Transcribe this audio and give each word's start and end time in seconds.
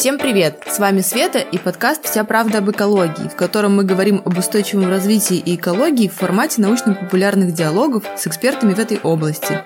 Всем 0.00 0.16
привет! 0.16 0.62
С 0.66 0.78
вами 0.78 1.02
Света 1.02 1.40
и 1.40 1.58
подкаст 1.58 2.06
«Вся 2.06 2.24
правда 2.24 2.60
об 2.60 2.70
экологии», 2.70 3.28
в 3.28 3.36
котором 3.36 3.76
мы 3.76 3.84
говорим 3.84 4.22
об 4.24 4.38
устойчивом 4.38 4.88
развитии 4.88 5.36
и 5.36 5.56
экологии 5.56 6.08
в 6.08 6.14
формате 6.14 6.62
научно-популярных 6.62 7.52
диалогов 7.52 8.04
с 8.16 8.26
экспертами 8.26 8.72
в 8.72 8.78
этой 8.78 8.98
области. 9.02 9.60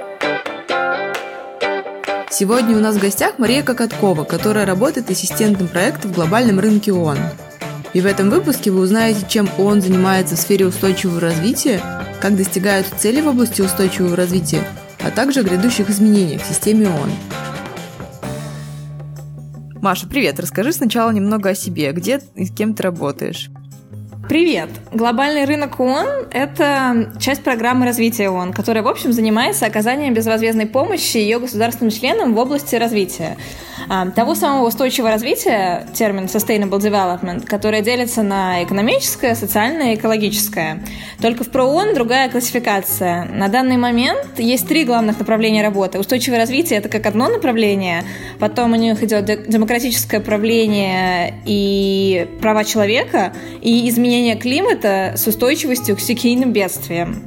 Сегодня 2.32 2.76
у 2.76 2.80
нас 2.80 2.96
в 2.96 3.00
гостях 3.00 3.38
Мария 3.38 3.62
Кокоткова, 3.62 4.24
которая 4.24 4.66
работает 4.66 5.08
ассистентом 5.08 5.68
проекта 5.68 6.08
в 6.08 6.12
глобальном 6.12 6.58
рынке 6.58 6.92
ООН. 6.92 7.18
И 7.92 8.00
в 8.00 8.06
этом 8.06 8.28
выпуске 8.28 8.72
вы 8.72 8.80
узнаете, 8.80 9.24
чем 9.28 9.48
ООН 9.56 9.82
занимается 9.82 10.34
в 10.34 10.40
сфере 10.40 10.66
устойчивого 10.66 11.20
развития, 11.20 11.80
как 12.20 12.34
достигают 12.34 12.88
цели 12.96 13.20
в 13.20 13.28
области 13.28 13.62
устойчивого 13.62 14.16
развития, 14.16 14.64
а 15.00 15.12
также 15.12 15.38
о 15.38 15.44
грядущих 15.44 15.90
изменениях 15.90 16.42
в 16.42 16.48
системе 16.48 16.88
ООН. 16.88 17.12
Маша, 19.84 20.06
привет. 20.06 20.40
Расскажи 20.40 20.72
сначала 20.72 21.10
немного 21.10 21.50
о 21.50 21.54
себе. 21.54 21.92
Где 21.92 22.18
и 22.36 22.46
с 22.46 22.50
кем 22.50 22.72
ты 22.72 22.82
работаешь? 22.82 23.50
Привет! 24.28 24.70
Глобальный 24.90 25.44
рынок 25.44 25.78
ООН– 25.78 26.06
это 26.32 27.12
часть 27.20 27.42
программы 27.42 27.84
развития 27.84 28.30
ООН, 28.30 28.54
которая, 28.54 28.82
в 28.82 28.88
общем, 28.88 29.12
занимается 29.12 29.66
оказанием 29.66 30.14
безвозмездной 30.14 30.66
помощи 30.66 31.18
ее 31.18 31.38
государственным 31.38 31.90
членам 31.90 32.34
в 32.34 32.38
области 32.38 32.74
развития. 32.76 33.36
А, 33.88 34.10
того 34.10 34.34
самого 34.34 34.66
устойчивого 34.66 35.10
развития, 35.10 35.86
термин 35.92 36.24
sustainable 36.24 36.78
development, 36.78 37.44
которое 37.46 37.82
делится 37.82 38.22
на 38.22 38.64
экономическое, 38.64 39.34
социальное 39.34 39.92
и 39.92 39.96
экологическое. 39.96 40.80
Только 41.20 41.44
в 41.44 41.50
ПРООН 41.50 41.94
другая 41.94 42.30
классификация. 42.30 43.24
На 43.24 43.48
данный 43.48 43.76
момент 43.76 44.38
есть 44.38 44.66
три 44.66 44.84
главных 44.84 45.18
направления 45.18 45.62
работы. 45.62 45.98
Устойчивое 45.98 46.38
развитие– 46.38 46.78
это 46.80 46.88
как 46.88 47.04
одно 47.04 47.28
направление, 47.28 48.04
потом 48.38 48.72
у 48.72 48.76
них 48.76 49.02
идет 49.02 49.26
демократическое 49.48 50.20
правление 50.20 51.42
и 51.44 52.26
права 52.40 52.64
человека, 52.64 53.34
и 53.60 53.88
изменение 53.88 54.13
климата 54.36 55.14
с 55.16 55.26
устойчивостью 55.26 55.96
к 55.96 56.00
стихийным 56.00 56.52
бедствиям. 56.52 57.22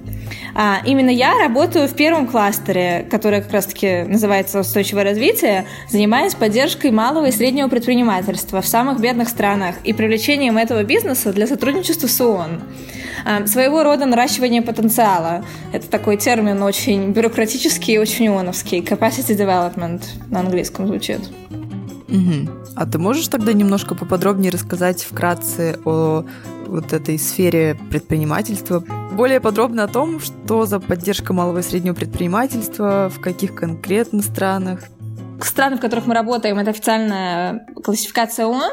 А, 0.59 0.81
именно 0.85 1.11
я 1.11 1.37
работаю 1.37 1.87
в 1.87 1.93
первом 1.93 2.27
кластере, 2.27 3.05
который 3.11 3.41
как 3.41 3.51
раз-таки 3.51 4.03
называется 4.07 4.59
«Устойчивое 4.59 5.03
развитие», 5.03 5.65
занимаясь 5.89 6.33
поддержкой 6.33 6.89
малого 6.89 7.27
и 7.27 7.31
среднего 7.31 7.67
предпринимательства 7.67 8.61
в 8.61 8.67
самых 8.67 8.99
бедных 8.99 9.29
странах 9.29 9.75
и 9.83 9.93
привлечением 9.93 10.57
этого 10.57 10.83
бизнеса 10.83 11.31
для 11.31 11.45
сотрудничества 11.45 12.07
с 12.07 12.19
ООН. 12.19 12.61
А, 13.25 13.45
своего 13.45 13.83
рода 13.83 14.05
наращивание 14.05 14.61
потенциала. 14.61 15.45
Это 15.73 15.87
такой 15.89 16.17
термин 16.17 16.63
очень 16.63 17.11
бюрократический 17.11 17.95
и 17.95 17.97
очень 17.99 18.29
ООНовский. 18.29 18.79
Capacity 18.79 19.37
development 19.37 20.01
на 20.29 20.39
английском 20.39 20.87
звучит. 20.87 21.19
Угу. 22.07 22.66
А 22.77 22.85
ты 22.85 22.99
можешь 22.99 23.27
тогда 23.27 23.53
немножко 23.53 23.95
поподробнее 23.95 24.51
рассказать 24.51 25.01
вкратце 25.01 25.79
о 25.83 26.25
вот 26.67 26.93
этой 26.93 27.17
сфере 27.17 27.75
предпринимательства? 27.89 28.83
Более 29.13 29.39
подробно 29.39 29.83
о 29.83 29.87
том, 29.87 30.19
что 30.19 30.67
за 30.67 30.79
поддержка 30.79 31.33
малого 31.33 31.57
и 31.57 31.63
среднего 31.63 31.95
предпринимательства, 31.95 33.11
в 33.11 33.19
каких 33.19 33.55
конкретно 33.55 34.21
странах 34.21 34.81
страны, 35.41 35.77
в 35.77 35.79
которых 35.79 36.05
мы 36.07 36.13
работаем, 36.13 36.57
это 36.57 36.71
официальная 36.71 37.65
классификация 37.83 38.45
ООН, 38.45 38.71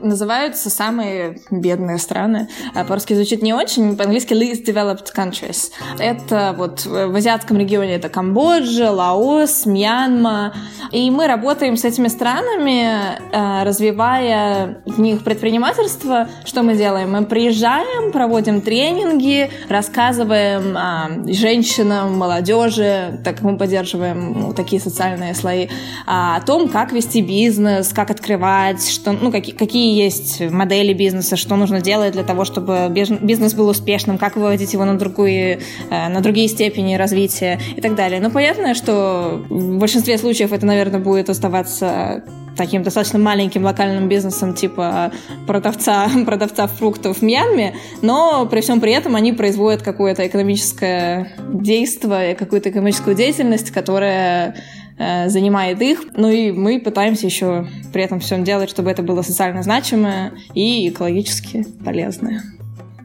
называются 0.00 0.70
самые 0.70 1.38
бедные 1.50 1.98
страны. 1.98 2.48
А 2.74 2.84
по-русски 2.84 3.14
звучит 3.14 3.42
не 3.42 3.52
очень, 3.52 3.96
по-английски 3.96 4.32
least 4.32 4.64
developed 4.64 5.08
countries. 5.14 5.70
Это 5.98 6.54
вот 6.56 6.84
в 6.84 7.14
азиатском 7.14 7.58
регионе 7.58 7.94
это 7.94 8.08
Камбоджа, 8.08 8.90
Лаос, 8.90 9.66
Мьянма. 9.66 10.54
И 10.90 11.10
мы 11.10 11.26
работаем 11.26 11.76
с 11.76 11.84
этими 11.84 12.08
странами, 12.08 13.18
э, 13.32 13.64
развивая 13.64 14.82
в 14.86 15.00
них 15.00 15.24
предпринимательство. 15.24 16.28
Что 16.44 16.62
мы 16.62 16.76
делаем? 16.76 17.12
Мы 17.12 17.24
приезжаем, 17.24 18.12
проводим 18.12 18.60
тренинги, 18.60 19.50
рассказываем 19.68 20.76
женщинам, 21.32 22.18
молодежи, 22.18 23.20
так 23.24 23.36
как 23.36 23.42
мы 23.42 23.56
поддерживаем 23.56 24.32
ну, 24.32 24.54
такие 24.54 24.80
социальные 24.80 25.34
слои, 25.34 25.68
а, 26.01 26.01
о 26.06 26.40
том, 26.40 26.68
как 26.68 26.92
вести 26.92 27.20
бизнес, 27.20 27.92
как 27.92 28.10
открывать, 28.10 28.88
что, 28.88 29.12
ну, 29.12 29.30
какие, 29.30 29.54
какие 29.54 29.96
есть 29.96 30.40
модели 30.40 30.92
бизнеса, 30.92 31.36
что 31.36 31.56
нужно 31.56 31.80
делать 31.80 32.12
для 32.12 32.24
того, 32.24 32.44
чтобы 32.44 32.88
бизнес 32.90 33.54
был 33.54 33.68
успешным, 33.68 34.18
как 34.18 34.36
выводить 34.36 34.72
его 34.72 34.84
на 34.84 34.98
другие, 34.98 35.60
э, 35.90 36.08
на 36.08 36.20
другие 36.20 36.48
степени 36.48 36.94
развития 36.94 37.60
и 37.76 37.80
так 37.80 37.94
далее. 37.94 38.20
Но 38.20 38.30
понятно, 38.30 38.74
что 38.74 39.44
в 39.48 39.78
большинстве 39.78 40.18
случаев 40.18 40.52
это, 40.52 40.66
наверное, 40.66 41.00
будет 41.00 41.30
оставаться 41.30 42.22
таким 42.56 42.82
достаточно 42.82 43.18
маленьким 43.18 43.64
локальным 43.64 44.08
бизнесом 44.08 44.54
типа 44.54 45.12
продавца, 45.46 46.08
продавца 46.26 46.66
фруктов 46.66 47.18
в 47.18 47.22
Мьянме, 47.22 47.74
но 48.00 48.46
при 48.46 48.60
всем 48.60 48.80
при 48.80 48.92
этом 48.92 49.16
они 49.16 49.32
производят 49.32 49.82
какое-то 49.82 50.26
экономическое 50.26 51.32
действие, 51.52 52.34
какую-то 52.34 52.70
экономическую 52.70 53.16
деятельность, 53.16 53.70
которая 53.70 54.54
занимает 54.98 55.80
их. 55.82 56.04
Ну 56.16 56.28
и 56.28 56.52
мы 56.52 56.80
пытаемся 56.80 57.26
еще 57.26 57.66
при 57.92 58.02
этом 58.02 58.20
всем 58.20 58.44
делать, 58.44 58.70
чтобы 58.70 58.90
это 58.90 59.02
было 59.02 59.22
социально 59.22 59.62
значимое 59.62 60.32
и 60.54 60.88
экологически 60.88 61.66
полезное. 61.84 62.42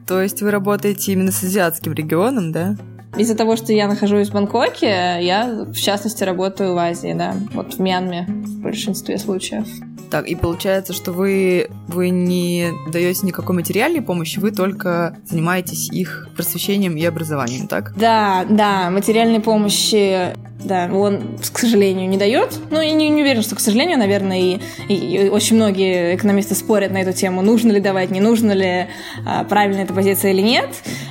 То 0.06 0.22
есть 0.22 0.40
вы 0.40 0.50
работаете 0.50 1.12
именно 1.12 1.32
с 1.32 1.42
азиатским 1.44 1.92
регионом, 1.92 2.50
да? 2.50 2.76
Из-за 3.16 3.34
того, 3.34 3.56
что 3.56 3.72
я 3.72 3.88
нахожусь 3.88 4.28
в 4.28 4.32
Бангкоке, 4.32 5.18
я, 5.20 5.66
в 5.66 5.76
частности, 5.76 6.24
работаю 6.24 6.74
в 6.74 6.78
Азии, 6.78 7.14
да, 7.16 7.34
вот 7.52 7.74
в 7.74 7.78
Мьянме 7.78 8.26
в 8.28 8.60
большинстве 8.60 9.18
случаев. 9.18 9.66
Так, 10.10 10.26
и 10.26 10.34
получается, 10.34 10.92
что 10.94 11.12
вы, 11.12 11.68
вы 11.86 12.08
не 12.08 12.70
даете 12.90 13.26
никакой 13.26 13.54
материальной 13.54 14.00
помощи, 14.00 14.38
вы 14.38 14.50
только 14.50 15.16
занимаетесь 15.26 15.90
их 15.90 16.28
просвещением 16.34 16.96
и 16.96 17.04
образованием, 17.04 17.66
так? 17.66 17.92
Да, 17.96 18.46
да, 18.48 18.88
материальной 18.90 19.40
помощи 19.40 20.34
да, 20.62 20.90
он, 20.92 21.38
к 21.52 21.58
сожалению, 21.58 22.08
не 22.08 22.16
дает. 22.16 22.58
Ну, 22.70 22.80
и 22.80 22.90
не, 22.90 23.08
не 23.10 23.22
уверен, 23.22 23.42
что, 23.42 23.54
к 23.54 23.60
сожалению, 23.60 23.98
наверное, 23.98 24.38
и, 24.38 24.58
и, 24.88 24.94
и 24.94 25.28
очень 25.28 25.56
многие 25.56 26.16
экономисты 26.16 26.54
спорят 26.54 26.90
на 26.90 26.98
эту 26.98 27.12
тему, 27.12 27.42
нужно 27.42 27.72
ли 27.72 27.80
давать, 27.80 28.10
не 28.10 28.20
нужно 28.20 28.52
ли, 28.52 28.86
а, 29.24 29.44
правильная 29.44 29.84
эта 29.84 29.94
позиция 29.94 30.32
или 30.32 30.42
нет. 30.42 30.68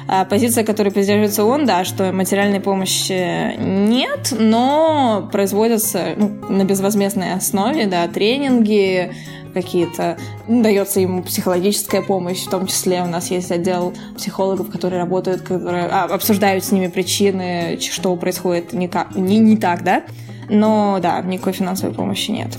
А 0.07 0.25
позиция, 0.25 0.63
которой 0.63 0.89
поддерживается 0.89 1.45
он, 1.45 1.65
да, 1.65 1.85
что 1.85 2.11
материальной 2.11 2.59
помощи 2.59 3.57
нет, 3.57 4.33
но 4.37 5.29
производятся 5.31 6.13
ну, 6.17 6.29
на 6.49 6.63
безвозмездной 6.63 7.33
основе, 7.33 7.87
да, 7.87 8.07
тренинги, 8.07 9.13
какие-то, 9.61 10.17
дается 10.47 10.99
ему 10.99 11.23
психологическая 11.23 12.01
помощь, 12.01 12.43
в 12.43 12.49
том 12.49 12.67
числе 12.67 13.01
у 13.01 13.07
нас 13.07 13.31
есть 13.31 13.51
отдел 13.51 13.93
психологов, 14.15 14.69
которые 14.69 14.99
работают, 14.99 15.41
которые 15.41 15.85
а, 15.85 16.05
обсуждают 16.05 16.63
с 16.63 16.71
ними 16.71 16.87
причины, 16.87 17.77
что 17.79 18.15
происходит 18.15 18.73
не, 18.73 18.87
как, 18.87 19.15
не, 19.15 19.39
не 19.39 19.57
так, 19.57 19.83
да, 19.83 20.03
но 20.49 20.99
да, 21.01 21.21
никакой 21.21 21.53
финансовой 21.53 21.93
помощи 21.93 22.31
нет. 22.31 22.49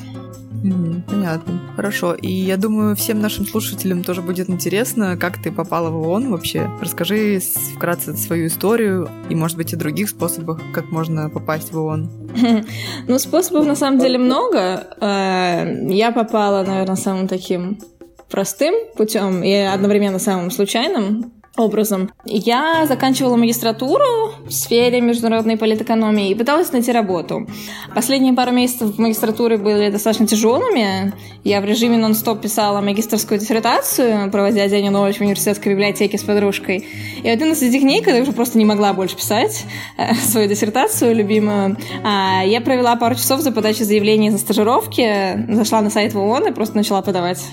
Понятно. 1.07 1.61
Хорошо. 1.77 2.15
И 2.15 2.31
я 2.31 2.57
думаю, 2.57 2.97
всем 2.97 3.21
нашим 3.21 3.47
слушателям 3.47 4.03
тоже 4.03 4.23
будет 4.23 4.51
интересно, 4.51 5.17
как 5.17 5.43
ты 5.43 5.53
попала 5.53 5.91
в 5.91 6.01
ООН 6.01 6.31
вообще. 6.31 6.71
Расскажи 6.81 7.41
вкратце 7.75 8.17
свою 8.17 8.47
историю 8.47 9.09
и, 9.29 9.35
может 9.35 9.57
быть, 9.57 9.75
о 9.75 9.77
других 9.77 10.09
способах, 10.09 10.61
как 10.73 10.91
можно 10.91 11.31
попасть 11.31 11.73
в 11.73 11.79
ООН. 11.79 12.11
Ну, 13.09 13.19
способов 13.19 13.67
на 13.67 13.77
самом 13.77 13.99
деле 13.99 14.19
много. 14.19 14.87
Э, 15.01 15.87
я 15.89 16.13
попала, 16.13 16.65
наверное, 16.65 16.97
самым 16.97 17.27
таким 17.27 17.79
простым 18.31 18.75
путем 18.97 19.43
и 19.43 19.53
одновременно 19.53 20.19
самым 20.19 20.51
случайным 20.51 21.33
образом. 21.59 22.11
Я 22.25 22.87
заканчивала 22.87 23.37
магистратуру 23.37 24.05
в 24.47 24.53
сфере 24.53 25.01
международной 25.01 25.57
политэкономии 25.57 26.31
и 26.31 26.35
пыталась 26.35 26.73
найти 26.73 26.93
работу. 26.93 27.47
Последние 27.95 28.33
пару 28.33 28.53
месяцев 28.53 28.99
магистратуры 28.99 29.59
были 29.59 29.91
достаточно 29.91 30.27
тяжелыми. 30.27 31.13
Я 31.45 31.61
в 31.61 31.65
режиме 31.65 31.97
нон-стоп 31.97 32.41
писала 32.41 32.81
магистрскую 32.81 33.41
диссертацию, 33.41 34.31
проводя 34.31 34.69
день 34.69 34.87
и 34.87 34.91
ночь 34.91 35.17
в 35.17 35.21
университетской 35.21 35.73
библиотеке 35.73 36.19
с 36.19 36.23
подружкой. 36.23 36.87
И 37.23 37.29
один 37.29 37.53
из 37.53 37.63
этих 37.63 37.83
дней, 37.83 38.03
когда 38.03 38.17
я 38.17 38.23
уже 38.23 38.33
просто 38.33 38.59
не 38.59 38.65
могла 38.65 38.93
больше 38.93 39.17
писать 39.17 39.65
э, 39.97 40.15
свою 40.27 40.49
диссертацию 40.49 41.15
любимую, 41.15 41.77
э, 41.77 42.49
я 42.49 42.61
провела 42.61 42.97
пару 42.97 43.15
часов 43.15 43.41
за 43.41 43.53
подачей 43.53 43.85
заявлений 43.85 44.31
за 44.31 44.39
стажировки, 44.39 45.47
зашла 45.49 45.81
на 45.81 45.91
сайт 45.91 46.15
ООН 46.15 46.49
и 46.49 46.53
просто 46.53 46.77
начала 46.77 47.03
подавать. 47.03 47.45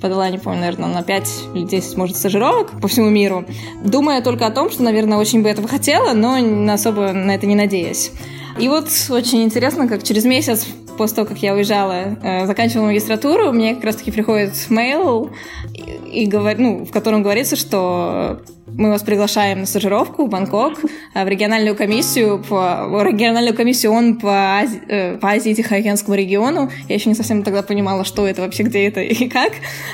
Подала, 0.00 0.28
не 0.30 0.38
помню, 0.38 0.60
наверное, 0.60 0.88
на 0.88 1.02
5 1.02 1.28
или 1.54 1.64
10, 1.64 1.96
может, 1.96 2.16
стажировок 2.16 2.80
по 2.80 2.88
всему 2.88 3.10
миру 3.10 3.44
думая 3.82 4.22
только 4.22 4.46
о 4.46 4.50
том, 4.50 4.70
что, 4.70 4.82
наверное, 4.82 5.18
очень 5.18 5.42
бы 5.42 5.48
этого 5.48 5.68
хотела, 5.68 6.12
но 6.12 6.36
особо 6.72 7.12
на 7.12 7.34
это 7.34 7.46
не 7.46 7.54
надеясь. 7.54 8.12
И 8.58 8.68
вот 8.68 8.88
очень 9.10 9.42
интересно, 9.42 9.88
как 9.88 10.02
через 10.02 10.24
месяц 10.24 10.66
после 10.96 11.16
того, 11.16 11.28
как 11.28 11.38
я 11.38 11.54
уезжала, 11.54 12.16
э, 12.22 12.46
заканчивала 12.46 12.86
магистратуру, 12.86 13.52
мне 13.52 13.74
как 13.74 13.84
раз-таки 13.84 14.12
приходит 14.12 14.52
мейл, 14.70 15.30
и, 15.72 16.22
и 16.22 16.26
говор... 16.26 16.56
ну, 16.58 16.84
в 16.84 16.90
котором 16.92 17.22
говорится, 17.22 17.56
что 17.56 18.40
мы 18.76 18.90
вас 18.90 19.02
приглашаем 19.02 19.60
на 19.60 19.66
стажировку 19.66 20.26
в 20.26 20.28
Бангкок, 20.28 20.80
в 21.14 21.28
региональную 21.28 21.76
комиссию, 21.76 22.42
по, 22.48 23.02
региональную 23.02 23.54
комиссию 23.54 23.92
ООН 23.92 24.16
по 24.16 24.58
Азии, 24.58 24.80
э, 24.88 25.16
по 25.18 25.30
Азии 25.30 25.54
Тихоокеанскому 25.54 26.16
региону. 26.16 26.70
Я 26.88 26.96
еще 26.96 27.08
не 27.08 27.14
совсем 27.14 27.42
тогда 27.42 27.62
понимала, 27.62 28.04
что 28.04 28.26
это 28.26 28.42
вообще, 28.42 28.64
где 28.64 28.86
это 28.88 29.00
и 29.00 29.28
как. 29.28 29.52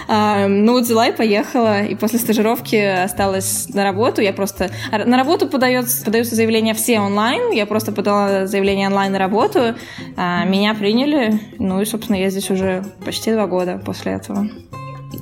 А, 0.08 0.46
ну 0.48 0.80
взяла 0.80 1.08
и 1.08 1.16
поехала, 1.16 1.82
и 1.82 1.94
после 1.94 2.18
стажировки 2.18 2.76
осталась 2.76 3.68
на 3.68 3.84
работу. 3.84 4.22
Я 4.22 4.32
просто... 4.32 4.70
На 4.90 5.16
работу 5.16 5.48
подается, 5.48 6.04
подаются 6.04 6.34
заявления 6.34 6.74
все 6.74 7.00
онлайн, 7.00 7.52
я 7.52 7.66
просто 7.66 7.92
подала 7.92 8.46
заявление 8.46 8.88
онлайн 8.88 9.12
на 9.12 9.18
работу, 9.18 9.74
а, 10.16 10.44
меня 10.44 10.74
приняли, 10.74 11.40
ну 11.58 11.80
и, 11.80 11.84
собственно, 11.84 12.16
я 12.16 12.30
здесь 12.30 12.50
уже 12.50 12.84
почти 13.04 13.32
два 13.32 13.46
года 13.46 13.80
после 13.84 14.12
этого. 14.12 14.48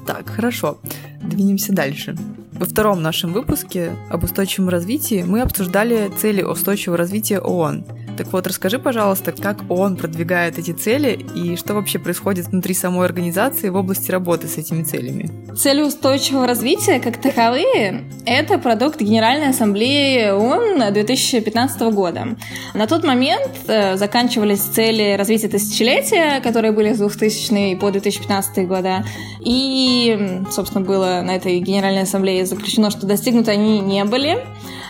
Так, 0.07 0.29
хорошо. 0.29 0.79
Двинемся 1.23 1.73
дальше. 1.73 2.17
Во 2.59 2.67
втором 2.67 3.03
нашем 3.03 3.33
выпуске 3.33 3.93
об 4.11 4.25
устойчивом 4.25 4.69
развитии 4.69 5.23
мы 5.23 5.43
обсуждали 5.43 6.11
цели 6.19 6.43
устойчивого 6.43 6.99
развития 6.99 7.39
ООН. 7.39 7.85
Так 8.19 8.33
вот, 8.33 8.49
расскажи, 8.49 8.81
пожалуйста, 8.81 9.31
как 9.31 9.71
ООН 9.71 9.97
продвигает 9.97 10.59
эти 10.59 10.73
цели 10.73 11.25
и 11.37 11.55
что 11.55 11.75
вообще 11.75 12.01
происходит 12.01 12.49
внутри 12.49 12.75
самой 12.75 13.07
организации 13.07 13.69
в 13.69 13.77
области 13.77 14.11
работы 14.11 14.49
с 14.49 14.59
этими 14.59 14.83
целями? 14.83 15.31
Цели 15.55 15.83
устойчивого 15.83 16.49
развития, 16.49 16.99
как 16.99 17.19
таковые, 17.19 18.11
это 18.27 18.59
продукт 18.59 19.01
Генеральной 19.01 19.51
Ассамблеи 19.51 20.31
ООН 20.31 20.93
2015 20.93 21.81
года. 21.93 22.37
На 22.75 22.89
тот 22.89 23.05
момент 23.05 23.53
э, 23.69 23.97
заканчивались 23.97 24.63
цели 24.63 25.15
развития 25.17 25.47
тысячелетия, 25.47 26.41
которые 26.41 26.73
были 26.73 26.95
с 26.95 26.99
2000 26.99 27.77
по 27.77 27.93
2015 27.93 28.67
года. 28.67 29.05
И, 29.45 30.43
собственно, 30.51 30.85
было 30.85 31.23
на 31.25 31.37
этой 31.37 31.61
Генеральной 31.61 32.03
Ассамблее 32.03 32.45
заключено, 32.47 32.91
что 32.91 33.07
достигнуты 33.07 33.53
они 33.53 33.79
не 33.79 34.05
были. 34.05 34.45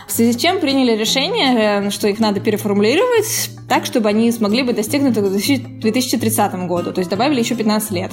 В 0.09 0.11
связи 0.11 0.33
с 0.33 0.41
чем 0.41 0.59
приняли 0.59 0.97
решение, 0.97 1.85
э, 1.85 1.89
что 1.91 2.07
их 2.07 2.19
надо 2.19 2.39
переформулировать 2.39 3.51
так, 3.69 3.85
чтобы 3.85 4.09
они 4.09 4.31
смогли 4.31 4.63
быть 4.63 4.75
достигнуты 4.75 5.21
к 5.21 5.29
2030 5.81 6.67
году, 6.67 6.91
то 6.91 6.99
есть 6.99 7.11
добавили 7.11 7.39
еще 7.39 7.55
15 7.55 7.91
лет. 7.91 8.11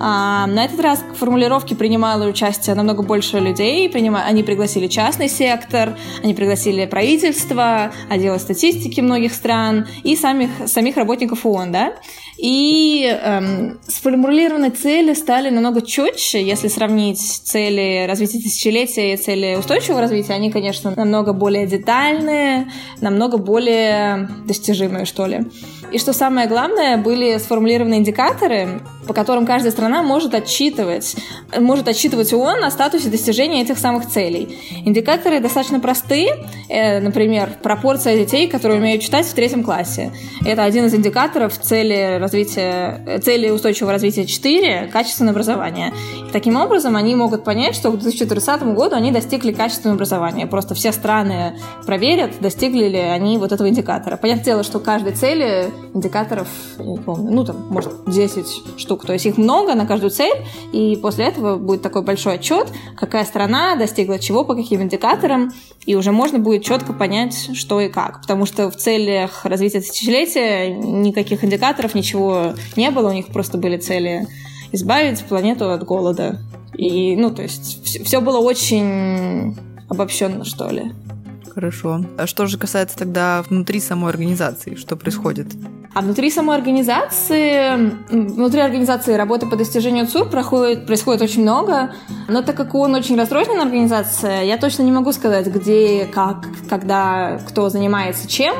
А, 0.00 0.48
на 0.48 0.64
этот 0.64 0.80
раз 0.80 0.98
к 0.98 1.14
формулировке 1.14 1.76
принимало 1.76 2.26
участие 2.28 2.74
намного 2.74 3.04
больше 3.04 3.38
людей, 3.38 3.88
они 3.88 4.42
пригласили 4.42 4.88
частный 4.88 5.28
сектор, 5.28 5.96
они 6.24 6.34
пригласили 6.34 6.86
правительство, 6.86 7.92
отделы 8.10 8.40
статистики 8.40 9.00
многих 9.00 9.32
стран 9.32 9.86
и 10.02 10.16
самих, 10.16 10.50
самих 10.66 10.96
работников 10.96 11.46
ООН, 11.46 11.70
да, 11.70 11.92
и 12.42 13.04
эм, 13.04 13.78
сформулированные 13.86 14.72
цели 14.72 15.14
стали 15.14 15.48
намного 15.48 15.80
четче, 15.80 16.42
если 16.42 16.66
сравнить 16.66 17.20
цели 17.20 18.04
развития 18.08 18.40
тысячелетия 18.40 19.14
и 19.14 19.16
цели 19.16 19.54
устойчивого 19.54 20.00
развития. 20.00 20.32
Они, 20.32 20.50
конечно, 20.50 20.92
намного 20.96 21.34
более 21.34 21.68
детальные, 21.68 22.68
намного 23.00 23.38
более 23.38 24.28
достижимые, 24.44 25.04
что 25.04 25.26
ли. 25.26 25.46
И 25.92 25.98
что 25.98 26.12
самое 26.12 26.48
главное, 26.48 26.96
были 26.96 27.36
сформулированы 27.36 27.98
индикаторы, 27.98 28.80
по 29.06 29.12
которым 29.12 29.44
каждая 29.44 29.70
страна 29.72 30.02
может 30.02 30.34
отчитывать, 30.34 31.14
может 31.56 31.86
отчитывать 31.86 32.32
ООН 32.32 32.64
о 32.64 32.70
статусе 32.70 33.08
достижения 33.08 33.62
этих 33.62 33.78
самых 33.78 34.08
целей. 34.08 34.58
Индикаторы 34.84 35.38
достаточно 35.38 35.80
простые. 35.80 36.34
Э, 36.68 37.00
например, 37.00 37.50
пропорция 37.62 38.16
детей, 38.16 38.48
которые 38.48 38.80
умеют 38.80 39.02
читать 39.02 39.26
в 39.26 39.34
третьем 39.34 39.62
классе. 39.62 40.12
Это 40.46 40.64
один 40.64 40.86
из 40.86 40.94
индикаторов 40.94 41.58
цели, 41.58 42.16
развития, 42.32 43.20
цели 43.22 43.50
устойчивого 43.50 43.92
развития 43.92 44.24
4– 44.26 44.88
качественное 44.92 45.32
образование. 45.32 45.92
И 46.28 46.32
таким 46.32 46.56
образом 46.56 46.96
они 46.96 47.14
могут 47.14 47.44
понять, 47.44 47.74
что 47.74 47.90
к 47.90 47.98
2030 47.98 48.62
году 48.74 48.96
они 48.96 49.12
достигли 49.12 49.52
качественного 49.52 49.96
образования. 49.96 50.46
Просто 50.46 50.74
все 50.74 50.92
страны 50.92 51.58
проверят, 51.86 52.40
достигли 52.40 52.88
ли 52.88 52.98
они 52.98 53.38
вот 53.38 53.52
этого 53.52 53.68
индикатора. 53.68 54.16
Понятное 54.16 54.44
дело, 54.44 54.62
что 54.62 54.78
каждой 54.78 55.12
цели 55.12 55.70
индикаторов, 55.94 56.48
не 56.78 56.98
помню, 56.98 57.30
ну 57.30 57.44
там, 57.44 57.66
может, 57.68 57.92
10 58.06 58.78
штук. 58.78 59.04
То 59.04 59.12
есть 59.12 59.26
их 59.26 59.36
много 59.36 59.74
на 59.74 59.86
каждую 59.86 60.10
цель, 60.10 60.34
и 60.72 60.96
после 60.96 61.26
этого 61.26 61.56
будет 61.56 61.82
такой 61.82 62.02
большой 62.02 62.34
отчет, 62.34 62.68
какая 62.96 63.24
страна 63.24 63.76
достигла 63.76 64.18
чего, 64.18 64.44
по 64.44 64.54
каким 64.54 64.82
индикаторам, 64.82 65.52
и 65.84 65.96
уже 65.96 66.12
можно 66.12 66.38
будет 66.38 66.64
четко 66.64 66.92
понять, 66.92 67.50
что 67.54 67.80
и 67.80 67.88
как. 67.88 68.20
Потому 68.22 68.46
что 68.46 68.70
в 68.70 68.76
целях 68.76 69.44
развития 69.44 69.80
тысячелетия 69.80 70.68
никаких 70.72 71.44
индикаторов, 71.44 71.94
ничего 71.94 72.11
не 72.14 72.90
было, 72.90 73.10
у 73.10 73.12
них 73.12 73.28
просто 73.28 73.58
были 73.58 73.76
цели 73.76 74.26
избавить 74.72 75.20
планету 75.24 75.70
от 75.70 75.84
голода. 75.84 76.38
И, 76.74 77.16
ну, 77.16 77.30
то 77.30 77.42
есть 77.42 78.04
все 78.04 78.20
было 78.20 78.38
очень 78.38 79.56
обобщенно, 79.88 80.44
что 80.44 80.70
ли. 80.70 80.92
Хорошо. 81.54 82.02
А 82.16 82.26
что 82.26 82.46
же 82.46 82.56
касается 82.56 82.96
тогда 82.96 83.42
внутри 83.42 83.78
самой 83.78 84.10
организации, 84.10 84.74
что 84.74 84.96
происходит? 84.96 85.48
А 85.94 86.00
внутри 86.00 86.30
самой 86.30 86.56
организации, 86.56 87.92
внутри 88.10 88.60
организации 88.60 89.12
работы 89.14 89.46
по 89.46 89.56
достижению 89.56 90.06
ЦУР 90.06 90.30
проходит, 90.30 90.86
происходит 90.86 91.20
очень 91.20 91.42
много, 91.42 91.92
но 92.28 92.40
так 92.40 92.56
как 92.56 92.74
он 92.74 92.94
очень 92.94 93.18
разрозненная 93.18 93.64
организация, 93.64 94.42
я 94.44 94.56
точно 94.56 94.84
не 94.84 94.92
могу 94.92 95.12
сказать, 95.12 95.48
где, 95.48 96.06
как, 96.06 96.46
когда, 96.70 97.38
кто 97.46 97.68
занимается 97.68 98.26
чем. 98.26 98.54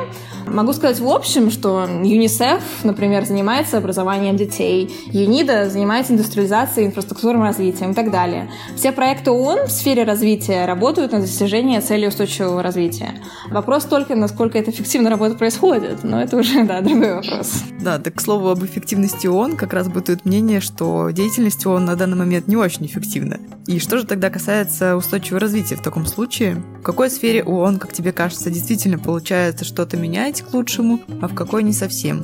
Могу 0.47 0.73
сказать 0.73 0.99
в 0.99 1.07
общем, 1.07 1.49
что 1.49 1.85
ЮНИСЕФ, 1.85 2.83
например, 2.83 3.25
занимается 3.25 3.77
образованием 3.77 4.37
детей, 4.37 4.93
ЮНИДА 5.07 5.69
занимается 5.69 6.13
индустриализацией, 6.13 6.87
инфраструктурным 6.87 7.43
развитием 7.43 7.91
и 7.91 7.93
так 7.93 8.11
далее. 8.11 8.51
Все 8.75 8.91
проекты 8.91 9.31
ООН 9.31 9.67
в 9.67 9.71
сфере 9.71 10.03
развития 10.03 10.65
работают 10.65 11.11
на 11.11 11.21
достижение 11.21 11.81
цели 11.81 12.07
устойчивого 12.07 12.61
развития. 12.61 13.15
Вопрос 13.49 13.85
только, 13.85 14.15
насколько 14.15 14.57
это 14.57 14.71
эффективно 14.71 15.09
работа 15.09 15.35
происходит, 15.35 16.03
но 16.03 16.21
это 16.21 16.37
уже, 16.37 16.63
да, 16.63 16.81
другой 16.81 17.15
вопрос. 17.15 17.63
Да, 17.79 17.99
так 17.99 18.15
к 18.15 18.21
слову 18.21 18.49
об 18.49 18.63
эффективности 18.63 19.27
ООН, 19.27 19.57
как 19.57 19.73
раз 19.73 19.87
бытует 19.87 20.25
мнение, 20.25 20.61
что 20.61 21.09
деятельность 21.11 21.65
ООН 21.65 21.85
на 21.85 21.95
данный 21.95 22.17
момент 22.17 22.47
не 22.47 22.55
очень 22.55 22.85
эффективна. 22.85 23.39
И 23.67 23.79
что 23.79 23.97
же 23.97 24.05
тогда 24.05 24.29
касается 24.29 24.95
устойчивого 24.95 25.39
развития 25.39 25.75
в 25.75 25.81
таком 25.81 26.05
случае? 26.05 26.63
В 26.79 26.83
какой 26.83 27.09
сфере 27.09 27.43
ООН, 27.43 27.79
как 27.79 27.93
тебе 27.93 28.11
кажется, 28.11 28.49
действительно 28.49 28.99
получается 28.99 29.65
что-то 29.65 29.97
менять, 29.97 30.32
менять 30.33 30.41
к 30.41 30.53
лучшему, 30.53 30.99
а 31.21 31.27
в 31.27 31.35
какой 31.35 31.63
не 31.63 31.73
совсем. 31.73 32.23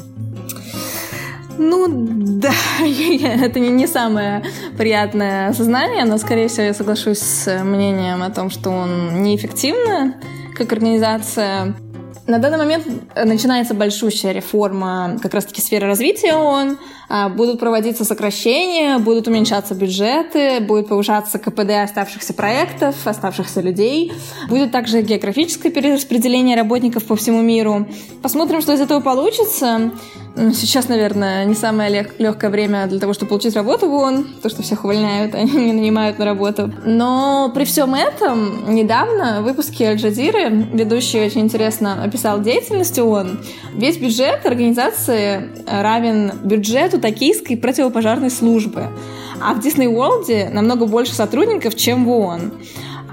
Ну, 1.57 1.87
да, 1.89 2.53
это 2.81 3.59
не, 3.59 3.69
не 3.69 3.87
самое 3.87 4.43
приятное 4.77 5.49
осознание, 5.49 6.05
но, 6.05 6.17
скорее 6.17 6.47
всего, 6.47 6.63
я 6.63 6.73
соглашусь 6.73 7.19
с 7.19 7.63
мнением 7.63 8.23
о 8.23 8.29
том, 8.29 8.49
что 8.49 8.69
он 8.69 9.21
неэффективно 9.21 10.15
как 10.55 10.71
организация. 10.71 11.75
На 12.27 12.37
данный 12.37 12.57
момент 12.57 12.85
начинается 13.15 13.73
большущая 13.73 14.31
реформа 14.31 15.17
как 15.21 15.33
раз-таки 15.33 15.61
сферы 15.61 15.87
развития 15.87 16.33
ООН. 16.33 16.77
А, 17.09 17.27
будут 17.27 17.59
проводиться 17.59 18.05
сокращения, 18.05 18.99
будут 18.99 19.27
уменьшаться 19.27 19.73
бюджеты, 19.73 20.59
будет 20.59 20.87
повышаться 20.87 21.39
КПД 21.39 21.71
оставшихся 21.83 22.33
проектов, 22.35 22.95
оставшихся 23.05 23.61
людей. 23.61 24.13
Будет 24.47 24.71
также 24.71 25.01
географическое 25.01 25.71
перераспределение 25.71 26.55
работников 26.55 27.05
по 27.05 27.15
всему 27.15 27.41
миру. 27.41 27.87
Посмотрим, 28.21 28.61
что 28.61 28.73
из 28.73 28.79
этого 28.79 28.99
получится. 28.99 29.91
Сейчас, 30.35 30.87
наверное, 30.87 31.43
не 31.45 31.55
самое 31.55 31.89
лег- 31.91 32.13
легкое 32.19 32.49
время 32.49 32.85
для 32.87 32.99
того, 32.99 33.13
чтобы 33.13 33.29
получить 33.29 33.55
работу 33.55 33.89
в 33.89 33.93
ООН, 33.93 34.27
то, 34.41 34.49
что 34.49 34.61
всех 34.61 34.83
увольняют, 34.83 35.33
они 35.35 35.51
не 35.51 35.73
нанимают 35.73 36.19
на 36.19 36.25
работу. 36.25 36.71
Но 36.85 37.51
при 37.53 37.65
всем 37.65 37.95
этом, 37.95 38.73
недавно 38.73 39.41
в 39.41 39.45
выпуске 39.45 39.89
Аль-Джазиры 39.89 40.49
ведущий 40.49 41.19
очень 41.19 41.41
интересно 41.41 42.03
описал 42.03 42.41
деятельность 42.41 42.97
ООН. 42.99 43.39
Весь 43.73 43.97
бюджет 43.97 44.45
организации 44.45 45.49
равен 45.67 46.31
бюджету 46.43 46.98
токийской 46.99 47.57
противопожарной 47.57 48.29
службы. 48.29 48.87
А 49.41 49.53
в 49.53 49.59
Disney 49.59 49.87
World 49.87 50.51
намного 50.51 50.85
больше 50.85 51.13
сотрудников, 51.13 51.75
чем 51.75 52.05
в 52.05 52.09
ООН. 52.09 52.51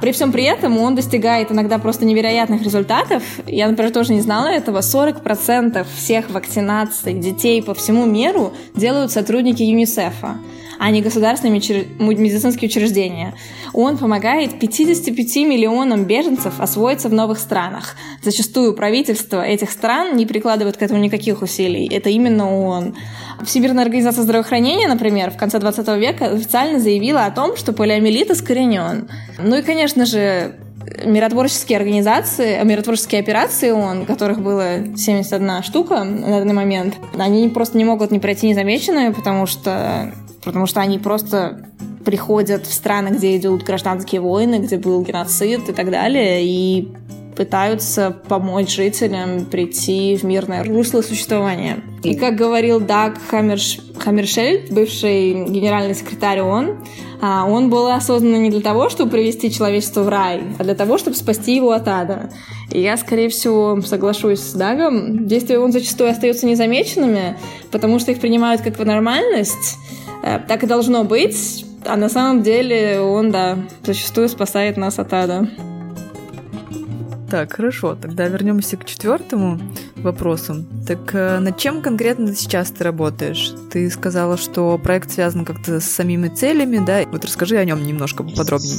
При 0.00 0.12
всем 0.12 0.30
при 0.30 0.44
этом 0.44 0.78
он 0.78 0.94
достигает 0.94 1.50
иногда 1.50 1.78
просто 1.78 2.04
невероятных 2.04 2.62
результатов. 2.62 3.22
Я, 3.46 3.68
например, 3.68 3.92
тоже 3.92 4.12
не 4.12 4.20
знала 4.20 4.48
этого. 4.48 4.80
40% 4.80 5.86
всех 5.96 6.30
вакцинаций 6.30 7.14
детей 7.14 7.62
по 7.62 7.74
всему 7.74 8.04
миру 8.04 8.52
делают 8.74 9.10
сотрудники 9.10 9.62
ЮНИСЕФа 9.62 10.36
а 10.78 10.90
не 10.90 11.02
государственные 11.02 11.60
медицинские 11.98 12.68
учреждения. 12.68 13.34
Он 13.72 13.96
помогает 13.98 14.58
55 14.58 15.36
миллионам 15.36 16.04
беженцев 16.04 16.60
освоиться 16.60 17.08
в 17.08 17.12
новых 17.12 17.38
странах. 17.38 17.96
Зачастую 18.22 18.74
правительства 18.74 19.42
этих 19.42 19.70
стран 19.70 20.16
не 20.16 20.26
прикладывают 20.26 20.76
к 20.76 20.82
этому 20.82 21.00
никаких 21.00 21.42
усилий. 21.42 21.88
Это 21.90 22.10
именно 22.10 22.54
он. 22.54 22.94
Всемирная 23.44 23.84
организация 23.84 24.22
здравоохранения, 24.22 24.88
например, 24.88 25.30
в 25.30 25.36
конце 25.36 25.58
20 25.58 25.88
века 25.98 26.26
официально 26.26 26.78
заявила 26.78 27.26
о 27.26 27.30
том, 27.30 27.56
что 27.56 27.72
полиомиелит 27.72 28.30
искоренен. 28.30 29.08
Ну 29.38 29.56
и, 29.56 29.62
конечно 29.62 30.06
же, 30.06 30.56
миротворческие 31.04 31.78
организации, 31.78 32.62
миротворческие 32.64 33.20
операции 33.20 33.70
ООН, 33.70 34.06
которых 34.06 34.40
было 34.40 34.96
71 34.96 35.62
штука 35.62 36.04
на 36.04 36.38
данный 36.38 36.54
момент, 36.54 36.94
они 37.18 37.48
просто 37.48 37.76
не 37.76 37.84
могут 37.84 38.10
не 38.10 38.18
пройти 38.18 38.48
незамеченными, 38.48 39.12
потому 39.12 39.46
что, 39.46 40.12
потому 40.44 40.66
что 40.66 40.80
они 40.80 40.98
просто 40.98 41.66
приходят 42.04 42.66
в 42.66 42.72
страны, 42.72 43.08
где 43.08 43.36
идут 43.36 43.64
гражданские 43.64 44.20
войны, 44.20 44.60
где 44.60 44.78
был 44.78 45.02
геноцид 45.02 45.68
и 45.68 45.72
так 45.72 45.90
далее, 45.90 46.44
и 46.44 46.88
пытаются 47.36 48.16
помочь 48.28 48.74
жителям 48.74 49.44
прийти 49.44 50.16
в 50.16 50.24
мирное 50.24 50.64
русло 50.64 51.02
существования. 51.02 51.82
И 52.02 52.16
как 52.16 52.36
говорил 52.36 52.80
Даг 52.80 53.18
Хаммерш... 53.28 53.78
Хаммершельд, 53.98 54.70
бывший 54.70 55.44
генеральный 55.44 55.94
секретарь 55.94 56.40
ООН, 56.40 56.78
а, 57.20 57.46
он 57.46 57.70
был 57.70 57.88
осознан 57.88 58.42
не 58.42 58.50
для 58.50 58.60
того, 58.60 58.88
чтобы 58.88 59.10
привести 59.12 59.50
человечество 59.50 60.02
в 60.02 60.08
рай, 60.08 60.42
а 60.58 60.64
для 60.64 60.74
того, 60.74 60.98
чтобы 60.98 61.16
спасти 61.16 61.54
его 61.54 61.72
от 61.72 61.88
ада. 61.88 62.30
И 62.70 62.80
я, 62.80 62.96
скорее 62.96 63.28
всего, 63.28 63.80
соглашусь 63.82 64.40
с 64.40 64.52
Дагом. 64.52 65.26
Действия 65.26 65.58
ООН 65.58 65.72
зачастую 65.72 66.10
остаются 66.10 66.46
незамеченными, 66.46 67.38
потому 67.70 67.98
что 67.98 68.12
их 68.12 68.20
принимают 68.20 68.62
как 68.62 68.78
нормальность. 68.78 69.78
Э, 70.22 70.38
так 70.46 70.62
и 70.64 70.66
должно 70.66 71.04
быть. 71.04 71.64
А 71.84 71.96
на 71.96 72.08
самом 72.08 72.42
деле 72.42 73.00
он, 73.00 73.30
да, 73.30 73.58
зачастую 73.84 74.28
спасает 74.28 74.76
нас 74.76 74.98
от 74.98 75.12
ада. 75.12 75.48
Так, 77.30 77.54
хорошо, 77.54 77.96
тогда 77.96 78.28
вернемся 78.28 78.76
к 78.76 78.84
четвертому 78.84 79.58
вопросу. 79.96 80.64
Так 80.86 81.12
э, 81.12 81.40
над 81.40 81.58
чем 81.58 81.82
конкретно 81.82 82.34
сейчас 82.34 82.70
ты 82.70 82.84
работаешь? 82.84 83.52
Ты 83.72 83.90
сказала, 83.90 84.36
что 84.36 84.78
проект 84.78 85.10
связан 85.10 85.44
как-то 85.44 85.80
с 85.80 85.84
самими 85.86 86.28
целями, 86.28 86.78
да? 86.84 87.02
Вот 87.10 87.24
расскажи 87.24 87.56
о 87.56 87.64
нем 87.64 87.84
немножко 87.84 88.22
поподробнее. 88.22 88.78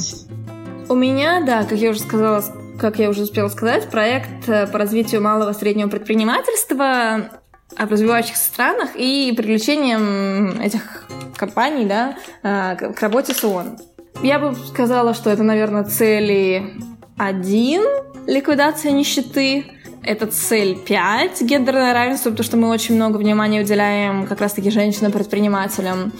У 0.88 0.94
меня, 0.94 1.44
да, 1.44 1.64
как 1.64 1.78
я 1.78 1.90
уже 1.90 2.00
сказала, 2.00 2.42
как 2.80 2.98
я 2.98 3.10
уже 3.10 3.22
успела 3.24 3.48
сказать, 3.48 3.90
проект 3.90 4.48
э, 4.48 4.66
по 4.66 4.78
развитию 4.78 5.20
малого 5.20 5.50
и 5.50 5.54
среднего 5.54 5.88
предпринимательства 5.88 7.28
в 7.76 7.90
развивающихся 7.90 8.46
странах 8.46 8.90
и 8.96 9.34
привлечением 9.36 10.58
этих 10.60 11.04
компаний 11.36 11.84
да, 11.84 12.16
э, 12.42 12.92
к 12.94 13.00
работе 13.02 13.34
с 13.34 13.44
ООН. 13.44 13.78
Я 14.22 14.38
бы 14.38 14.54
сказала, 14.54 15.12
что 15.12 15.28
это, 15.28 15.42
наверное, 15.42 15.84
цели 15.84 16.72
один 17.18 17.82
ликвидация 18.26 18.92
нищеты. 18.92 19.66
Это 20.02 20.26
цель 20.26 20.78
5 20.78 21.42
гендерное 21.42 21.92
равенство, 21.92 22.30
потому 22.30 22.44
что 22.44 22.56
мы 22.56 22.68
очень 22.68 22.94
много 22.94 23.16
внимания 23.16 23.60
уделяем 23.60 24.26
как 24.26 24.40
раз-таки 24.40 24.70
женщинам-предпринимателям. 24.70 26.12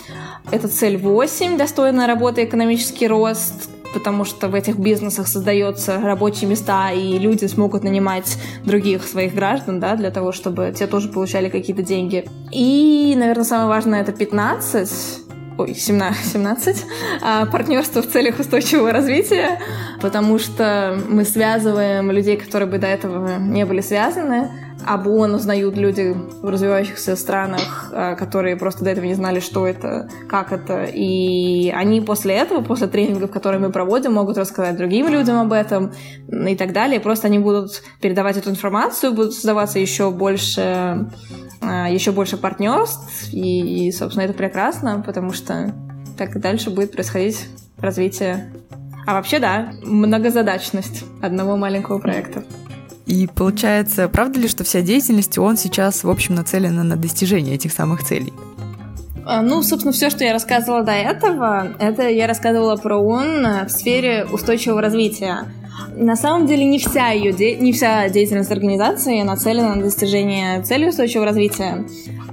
Это 0.51 0.69
цель 0.69 0.99
8 0.99 1.57
достойная 1.57 2.07
работа 2.07 2.41
и 2.41 2.45
экономический 2.45 3.07
рост 3.07 3.71
потому 3.95 4.27
что 4.27 4.49
в 4.49 4.55
этих 4.55 4.79
бизнесах 4.79 5.27
создаются 5.27 5.99
рабочие 5.99 6.49
места, 6.49 6.93
и 6.93 7.19
люди 7.19 7.47
смогут 7.47 7.85
нанимать 7.85 8.37
других 8.63 9.05
своих 9.05 9.35
граждан, 9.35 9.81
да, 9.81 9.97
для 9.97 10.11
того, 10.11 10.31
чтобы 10.31 10.75
те 10.77 10.87
тоже 10.87 11.09
получали 11.09 11.49
какие-то 11.49 11.83
деньги. 11.83 12.29
И, 12.53 13.15
наверное, 13.17 13.45
самое 13.45 13.69
важное— 13.69 14.01
это 14.03 14.13
15 14.13 15.28
ой, 15.59 15.75
17, 15.75 16.33
17 16.33 16.87
а, 17.21 17.47
партнерство 17.47 18.03
в 18.03 18.09
целях 18.09 18.39
устойчивого 18.39 18.93
развития, 18.93 19.61
потому 20.01 20.39
что 20.39 20.99
мы 21.09 21.25
связываем 21.25 22.11
людей, 22.11 22.37
которые 22.37 22.69
бы 22.69 22.79
до 22.79 22.87
этого 22.87 23.39
не 23.39 23.67
были 23.67 23.81
связаны, 23.81 24.68
об 24.87 25.07
ООН 25.07 25.35
узнают 25.35 25.77
люди 25.77 26.15
в 26.15 26.49
развивающихся 26.49 27.17
странах, 27.17 27.91
а, 27.93 28.15
которые 28.15 28.57
просто 28.57 28.85
до 28.85 28.91
этого 28.91 29.05
не 29.05 29.15
знали, 29.15 29.41
что 29.41 29.67
это, 29.67 30.09
как 30.29 30.53
это. 30.53 30.85
И 30.85 31.71
они 31.71 32.01
после 32.01 32.35
этого, 32.35 32.63
после 32.63 32.87
тренингов, 32.87 33.31
которые 33.31 33.61
мы 33.61 33.71
проводим, 33.71 34.15
могут 34.15 34.39
рассказать 34.39 34.77
другим 34.77 35.09
людям 35.09 35.39
об 35.39 35.53
этом 35.53 35.93
и 36.29 36.57
так 36.57 36.73
далее. 36.73 37.01
Просто 37.01 37.27
они 37.27 37.39
будут 37.39 37.83
передавать 38.01 38.37
эту 38.37 38.51
информацию, 38.51 39.13
будут 39.13 39.35
создаваться 39.35 39.79
еще 39.79 40.11
больше 40.11 41.11
а, 41.61 41.89
еще 41.91 42.13
больше 42.13 42.37
партнерств, 42.37 43.33
и, 43.33 43.89
и, 43.89 43.93
собственно, 43.93 44.25
это 44.25 44.35
прекрасно, 44.35 45.03
потому 45.05 45.33
что 45.33 45.75
так 46.17 46.39
дальше 46.41 46.71
будет 46.71 46.93
происходить 46.93 47.47
развитие. 47.79 48.53
А 49.07 49.15
вообще, 49.15 49.39
да, 49.39 49.73
многозадачность 49.83 51.05
одного 51.23 51.57
маленького 51.57 51.99
проекта. 51.99 52.45
И 53.09 53.27
получается, 53.27 54.07
правда 54.07 54.39
ли, 54.39 54.49
что 54.49 54.65
вся 54.65 54.83
деятельность 54.83 55.39
он 55.39 55.57
сейчас, 55.57 56.05
в 56.05 56.11
общем, 56.11 56.35
нацелена 56.35 56.85
на 56.85 56.95
достижение 56.95 57.55
этих 57.55 57.73
самых 57.73 58.05
целей? 58.05 58.35
А, 59.25 59.41
ну, 59.41 59.63
собственно, 59.63 59.93
все, 59.93 60.11
что 60.11 60.25
я 60.25 60.35
рассказывала 60.35 60.85
до 60.85 60.93
этого, 60.93 61.69
это 61.79 62.07
я 62.09 62.27
рассказывала 62.27 62.77
про 62.77 62.99
ООН 62.99 63.67
в 63.67 63.71
сфере 63.71 64.27
устойчивого 64.31 64.83
развития. 64.83 65.47
На 65.97 66.17
самом 66.17 66.47
деле 66.47 66.67
не 66.67 66.79
вся 66.79 67.09
ее 67.11 67.33
де... 67.33 67.57
не 67.57 67.73
вся 67.73 68.09
деятельность 68.11 68.51
организации 68.51 69.23
нацелена 69.23 69.75
на 69.75 69.83
достижение 69.83 70.63
цели 70.63 70.89
устойчивого 70.89 71.27
развития, 71.27 71.87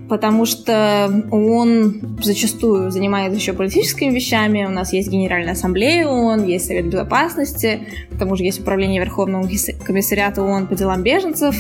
потому 0.09 0.45
что 0.45 1.23
он 1.31 2.17
зачастую 2.21 2.91
занимается 2.91 3.39
еще 3.39 3.53
политическими 3.53 4.13
вещами. 4.13 4.65
У 4.65 4.69
нас 4.69 4.93
есть 4.93 5.09
Генеральная 5.09 5.53
ассамблея 5.53 6.07
ООН, 6.07 6.45
есть 6.45 6.67
Совет 6.67 6.87
безопасности, 6.87 7.81
к 8.11 8.19
тому 8.19 8.35
же 8.35 8.43
есть 8.43 8.59
Управление 8.59 9.01
Верховного 9.01 9.47
комиссариата 9.83 10.41
ООН 10.41 10.67
по 10.67 10.75
делам 10.75 11.03
беженцев, 11.03 11.55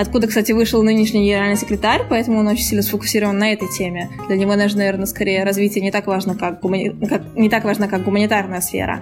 откуда, 0.00 0.26
кстати, 0.26 0.52
вышел 0.52 0.82
нынешний 0.82 1.26
генеральный 1.26 1.56
секретарь, 1.56 2.02
поэтому 2.08 2.40
он 2.40 2.48
очень 2.48 2.64
сильно 2.64 2.82
сфокусирован 2.82 3.36
на 3.36 3.52
этой 3.52 3.68
теме. 3.68 4.10
Для 4.28 4.36
него 4.36 4.56
даже, 4.56 4.76
наверное, 4.76 5.06
скорее 5.06 5.44
развитие 5.44 5.82
не 5.82 5.90
так 5.90 6.06
важно, 6.06 6.34
как, 6.34 6.60
гумани... 6.60 6.94
как... 7.06 7.22
не 7.36 7.48
так 7.48 7.64
важно, 7.64 7.88
как 7.88 8.04
гуманитарная 8.04 8.60
сфера. 8.60 9.00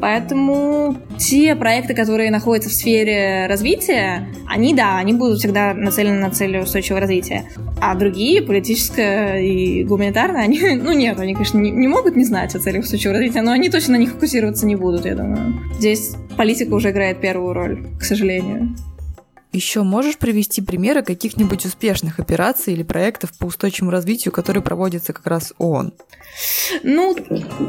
Поэтому 0.00 0.96
те 1.18 1.54
проекты, 1.56 1.94
которые 1.94 2.30
находятся 2.30 2.70
в 2.70 2.72
сфере 2.74 3.46
развития, 3.48 4.28
они, 4.46 4.74
да, 4.74 4.98
они 4.98 5.14
будут 5.14 5.38
всегда 5.38 5.74
нацелены 5.74 6.20
на 6.20 6.30
цели 6.30 6.58
устойчивого 6.58 7.00
развития. 7.00 7.44
А 7.80 7.94
другие, 7.94 8.42
политическое 8.42 9.40
и 9.40 9.84
гуманитарное, 9.84 10.42
они, 10.42 10.60
ну 10.82 10.92
нет, 10.92 11.18
они, 11.18 11.32
конечно, 11.32 11.58
не, 11.58 11.70
не 11.70 11.88
могут 11.88 12.14
не 12.14 12.24
знать 12.24 12.54
о 12.54 12.58
целях 12.58 12.84
устойчивого 12.84 13.18
развития, 13.18 13.42
но 13.42 13.52
они 13.52 13.68
точно 13.70 13.94
на 13.94 13.98
них 13.98 14.10
фокусироваться 14.10 14.66
не 14.66 14.76
будут, 14.76 15.06
я 15.06 15.14
думаю. 15.14 15.60
Здесь 15.78 16.14
политика 16.36 16.74
уже 16.74 16.90
играет 16.90 17.20
первую 17.20 17.54
роль, 17.54 17.86
к 17.98 18.04
сожалению. 18.04 18.76
Еще 19.52 19.82
можешь 19.82 20.18
привести 20.18 20.60
примеры 20.60 21.02
каких-нибудь 21.02 21.64
успешных 21.64 22.18
операций 22.18 22.74
или 22.74 22.82
проектов 22.82 23.32
по 23.38 23.46
устойчивому 23.46 23.90
развитию, 23.90 24.32
которые 24.32 24.62
проводятся 24.62 25.12
как 25.12 25.26
раз 25.26 25.54
ООН? 25.58 25.94
Ну, 26.82 27.16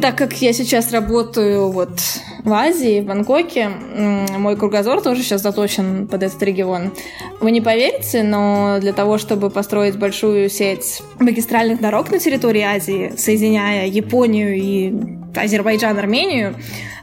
так 0.02 0.18
как 0.18 0.34
я 0.42 0.52
сейчас 0.52 0.92
работаю 0.92 1.72
вот 1.72 2.02
в 2.44 2.52
Азии, 2.52 3.00
в 3.00 3.06
Бангкоке, 3.06 3.70
мой 3.70 4.58
кругозор 4.58 5.02
тоже 5.02 5.22
сейчас 5.22 5.42
заточен 5.42 6.08
под 6.08 6.24
этот 6.24 6.42
регион. 6.44 6.92
Вы 7.40 7.52
не 7.52 7.62
поверите, 7.62 8.24
но 8.24 8.80
для 8.82 8.92
того, 8.92 9.18
чтобы 9.18 9.50
построить 9.50 9.98
большую 9.98 10.50
сеть 10.50 11.02
магистральных 11.20 11.80
дорог 11.80 12.12
на 12.12 12.20
территории 12.20 12.64
Азии, 12.64 13.14
соединяя 13.18 13.88
Японию 13.88 14.58
и 14.58 14.94
Азербайджан, 15.36 15.98
Армению, 15.98 16.56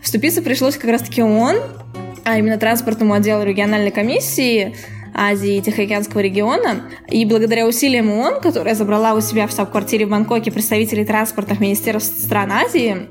вступиться 0.03 0.43
пришлось 0.43 0.77
как 0.77 0.91
раз-таки 0.91 1.23
ООН, 1.23 1.57
а 2.25 2.39
именно 2.39 2.59
транспортному 2.59 3.15
отделу 3.15 3.45
региональной 3.45 3.91
комиссии 3.91 4.75
Азии 5.15 5.57
и 5.57 5.63
Тихоокеанского 5.63 6.21
региона. 6.21 6.91
И 7.09 7.25
благодаря 7.25 7.67
усилиям 7.67 8.11
ООН, 8.11 8.41
которая 8.41 8.75
забрала 8.75 9.15
у 9.15 9.21
себя 9.21 9.47
в 9.47 9.53
штаб-квартире 9.53 10.07
в 10.07 10.11
Бангкоке 10.11 10.51
представителей 10.51 11.05
транспортных 11.05 11.61
министерств 11.61 12.21
стран 12.21 12.51
Азии, 12.51 13.09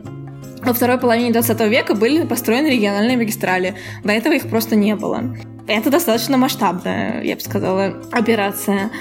во 0.65 0.74
второй 0.74 0.98
половине 0.98 1.32
20 1.32 1.60
века 1.70 1.93
были 1.93 2.25
построены 2.25 2.67
региональные 2.67 3.17
магистрали. 3.17 3.75
До 4.03 4.12
этого 4.13 4.34
их 4.34 4.50
просто 4.50 4.75
не 4.75 4.96
было. 4.96 5.36
Это 5.65 5.89
достаточно 5.89 6.36
масштабная, 6.36 7.24
я 7.24 7.36
бы 7.36 7.41
сказала, 7.41 8.03
операция. 8.12 8.91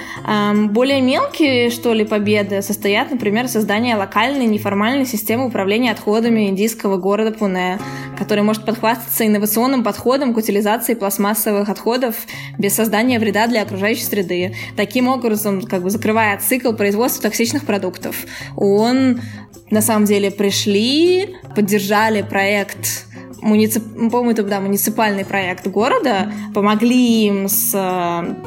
Более 0.69 1.01
мелкие, 1.01 1.69
что 1.69 1.91
ли, 1.91 2.05
победы 2.05 2.61
состоят, 2.61 3.11
например, 3.11 3.49
создание 3.49 3.97
локальной 3.97 4.45
неформальной 4.45 5.05
системы 5.05 5.47
управления 5.47 5.91
отходами 5.91 6.47
индийского 6.47 6.95
города 6.95 7.31
Пуне, 7.37 7.79
который 8.17 8.45
может 8.45 8.65
подхвастаться 8.65 9.27
инновационным 9.27 9.83
подходом 9.83 10.33
к 10.33 10.37
утилизации 10.37 10.93
пластмассовых 10.93 11.67
отходов 11.67 12.15
без 12.57 12.73
создания 12.73 13.19
вреда 13.19 13.47
для 13.47 13.63
окружающей 13.63 14.05
среды. 14.05 14.55
Таким 14.77 15.09
образом, 15.09 15.63
как 15.63 15.83
бы 15.83 15.89
закрывая 15.89 16.39
цикл 16.39 16.71
производства 16.71 17.23
токсичных 17.23 17.65
продуктов. 17.65 18.15
Он 18.55 19.19
на 19.73 19.81
самом 19.81 20.05
деле 20.05 20.29
пришли, 20.29 21.35
поддержали 21.55 22.21
проект 22.21 23.07
муницип... 23.41 23.83
по-моему, 23.83 24.31
это 24.31 24.43
да, 24.43 24.61
муниципальный 24.61 25.25
проект 25.25 25.67
города, 25.67 26.31
помогли 26.53 27.25
им 27.25 27.47
с 27.47 27.71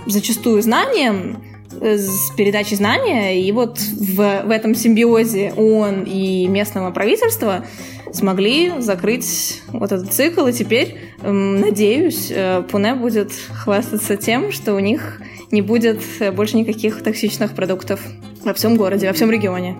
зачастую 0.06 0.62
знанием, 0.62 1.42
э, 1.80 1.98
с 1.98 2.30
передачей 2.36 2.76
знания, 2.76 3.42
и 3.42 3.50
вот 3.52 3.80
в, 3.80 4.14
в 4.14 4.50
этом 4.50 4.74
симбиозе 4.74 5.52
ООН 5.56 6.04
и 6.04 6.46
местного 6.46 6.92
правительства 6.92 7.66
смогли 8.12 8.72
закрыть 8.78 9.62
вот 9.68 9.90
этот 9.90 10.12
цикл, 10.12 10.46
и 10.46 10.52
теперь, 10.52 10.96
надеюсь, 11.22 12.30
э, 12.30 12.62
Пуне 12.70 12.94
будет 12.94 13.32
хвастаться 13.52 14.16
тем, 14.16 14.52
что 14.52 14.74
у 14.74 14.78
них 14.78 15.20
не 15.50 15.60
будет 15.60 16.00
больше 16.34 16.56
никаких 16.56 17.02
токсичных 17.02 17.54
продуктов 17.54 18.00
во 18.44 18.54
всем 18.54 18.76
городе, 18.76 19.08
во 19.08 19.12
всем 19.12 19.30
регионе. 19.30 19.76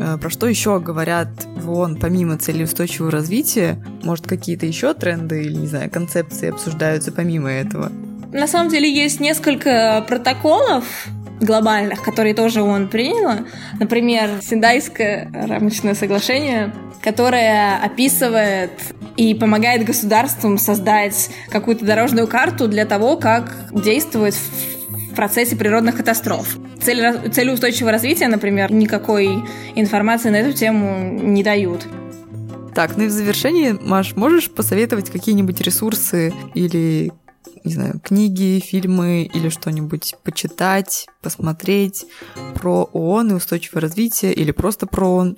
Э, 0.00 0.16
про 0.18 0.30
что 0.30 0.46
еще 0.46 0.80
говорят 0.80 1.28
в 1.56 1.70
ООН, 1.70 1.96
помимо 1.96 2.38
целей 2.38 2.64
устойчивого 2.64 3.10
развития? 3.10 3.84
Может, 4.02 4.26
какие-то 4.26 4.66
еще 4.66 4.94
тренды 4.94 5.42
или, 5.42 5.54
не 5.54 5.66
знаю, 5.66 5.90
концепции 5.90 6.50
обсуждаются 6.50 7.12
помимо 7.12 7.50
этого? 7.50 7.92
На 8.32 8.46
самом 8.46 8.70
деле 8.70 8.90
есть 8.90 9.20
несколько 9.20 10.04
протоколов, 10.08 10.84
глобальных, 11.40 12.02
которые 12.02 12.34
тоже 12.34 12.62
ООН 12.62 12.88
приняла. 12.88 13.40
Например, 13.78 14.30
Синдайское 14.42 15.30
рамочное 15.32 15.94
соглашение 15.94 16.72
которая 17.02 17.78
описывает 17.82 18.72
и 19.16 19.34
помогает 19.34 19.84
государствам 19.84 20.58
создать 20.58 21.30
какую-то 21.48 21.84
дорожную 21.84 22.26
карту 22.26 22.68
для 22.68 22.84
того, 22.84 23.16
как 23.16 23.56
действовать 23.72 24.38
процессе 25.20 25.54
природных 25.54 25.98
катастроф. 25.98 26.56
Цели, 26.82 27.28
цели 27.28 27.50
устойчивого 27.50 27.92
развития, 27.92 28.26
например, 28.26 28.72
никакой 28.72 29.44
информации 29.74 30.30
на 30.30 30.36
эту 30.36 30.56
тему 30.56 31.20
не 31.22 31.42
дают. 31.42 31.86
Так, 32.74 32.96
ну 32.96 33.04
и 33.04 33.06
в 33.08 33.10
завершении, 33.10 33.76
Маш, 33.82 34.16
можешь 34.16 34.50
посоветовать 34.50 35.10
какие-нибудь 35.10 35.60
ресурсы 35.60 36.32
или, 36.54 37.12
не 37.64 37.72
знаю, 37.74 38.00
книги, 38.02 38.62
фильмы 38.64 39.24
или 39.24 39.50
что-нибудь 39.50 40.14
почитать, 40.24 41.06
посмотреть 41.20 42.06
про 42.54 42.84
ООН 42.84 43.32
и 43.32 43.34
устойчивое 43.34 43.82
развитие 43.82 44.32
или 44.32 44.52
просто 44.52 44.86
про 44.86 45.06
ООН? 45.06 45.36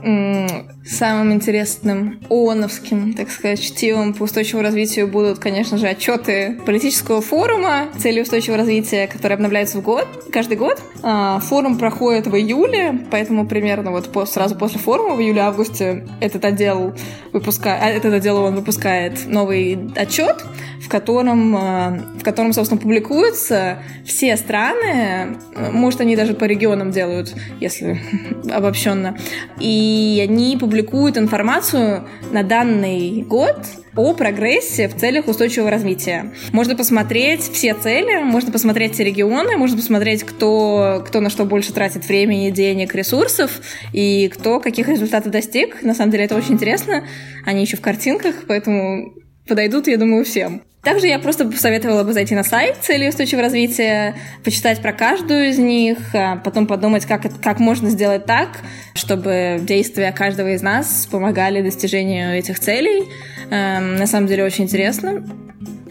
Самым 0.00 1.34
интересным 1.34 2.20
ООНовским, 2.30 3.14
так 3.14 3.30
сказать, 3.30 3.60
чтивом 3.60 4.14
по 4.14 4.22
устойчивому 4.24 4.62
развитию 4.62 5.06
будут, 5.06 5.38
конечно 5.38 5.76
же, 5.76 5.86
отчеты 5.86 6.58
политического 6.64 7.20
форума 7.20 7.88
цели 7.98 8.22
устойчивого 8.22 8.58
развития, 8.58 9.06
которые 9.06 9.34
обновляются 9.34 9.78
в 9.78 9.82
год, 9.82 10.06
каждый 10.32 10.56
год. 10.56 10.80
А, 11.02 11.40
форум 11.40 11.78
проходит 11.78 12.26
в 12.26 12.34
июле, 12.36 13.00
поэтому 13.10 13.46
примерно 13.46 13.90
вот 13.90 14.10
сразу 14.28 14.56
после 14.56 14.80
форума 14.80 15.14
в 15.14 15.20
июле-августе 15.20 16.06
этот 16.20 16.44
отдел 16.44 16.94
выпускает, 17.32 17.82
а, 17.82 17.88
этот 17.88 18.14
отдел 18.14 18.38
он 18.38 18.54
выпускает 18.54 19.26
новый 19.26 19.90
отчет, 19.94 20.44
в 20.88 20.90
котором, 20.90 21.54
а, 21.54 21.98
в 22.18 22.22
котором, 22.22 22.54
собственно, 22.54 22.80
публикуются 22.80 23.82
все 24.06 24.38
страны, 24.38 25.36
может, 25.54 26.00
они 26.00 26.16
даже 26.16 26.32
по 26.32 26.44
регионам 26.44 26.92
делают, 26.92 27.34
если 27.60 28.00
обобщенно, 28.50 29.14
и 29.60 30.26
они 30.26 30.56
публикуют 30.56 31.18
информацию 31.18 32.08
на 32.32 32.42
данный 32.42 33.20
год 33.20 33.58
о 33.96 34.14
прогрессе 34.14 34.88
в 34.88 34.96
целях 34.96 35.28
устойчивого 35.28 35.70
развития. 35.70 36.32
Можно 36.52 36.74
посмотреть 36.74 37.42
все 37.42 37.74
цели, 37.74 38.22
можно 38.22 38.50
посмотреть 38.50 38.94
все 38.94 39.04
регионы, 39.04 39.58
можно 39.58 39.76
посмотреть, 39.76 40.22
кто, 40.22 41.04
кто 41.06 41.20
на 41.20 41.28
что 41.28 41.44
больше 41.44 41.74
тратит 41.74 42.08
времени, 42.08 42.48
денег, 42.48 42.94
ресурсов, 42.94 43.60
и 43.92 44.28
кто 44.28 44.58
каких 44.58 44.88
результатов 44.88 45.32
достиг. 45.32 45.82
На 45.82 45.92
самом 45.92 46.12
деле 46.12 46.24
это 46.24 46.34
очень 46.34 46.54
интересно. 46.54 47.06
Они 47.44 47.60
еще 47.60 47.76
в 47.76 47.82
картинках, 47.82 48.44
поэтому 48.46 49.12
подойдут, 49.46 49.86
я 49.88 49.98
думаю, 49.98 50.24
всем. 50.24 50.62
Также 50.88 51.06
я 51.06 51.18
просто 51.18 51.44
посоветовала 51.44 52.02
бы 52.02 52.14
зайти 52.14 52.34
на 52.34 52.42
сайт 52.42 52.78
цели 52.80 53.10
устойчивого 53.10 53.42
развития, 53.42 54.14
почитать 54.42 54.80
про 54.80 54.94
каждую 54.94 55.50
из 55.50 55.58
них, 55.58 55.98
а 56.14 56.36
потом 56.36 56.66
подумать, 56.66 57.04
как, 57.04 57.26
как 57.42 57.60
можно 57.60 57.90
сделать 57.90 58.24
так, 58.24 58.60
чтобы 58.94 59.58
действия 59.60 60.12
каждого 60.12 60.48
из 60.54 60.62
нас 60.62 61.06
помогали 61.10 61.60
достижению 61.60 62.38
этих 62.38 62.58
целей. 62.58 63.06
Эм, 63.50 63.96
на 63.96 64.06
самом 64.06 64.28
деле 64.28 64.44
очень 64.44 64.64
интересно. 64.64 65.22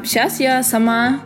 Сейчас 0.04 0.40
я 0.40 0.64
сама 0.64 1.22